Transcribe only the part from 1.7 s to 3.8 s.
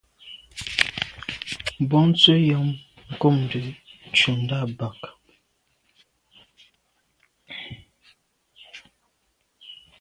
Bontse yàm kùmte